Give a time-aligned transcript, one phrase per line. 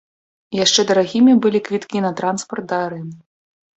[0.59, 3.15] Яшчэ дарагімі былі квіткі на транспарт да арэны.